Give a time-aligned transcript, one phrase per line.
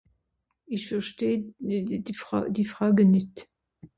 [0.75, 1.89] Ìch versteh d...d...d...
[2.05, 2.39] di Fra...
[2.55, 3.35] die Frage nìt.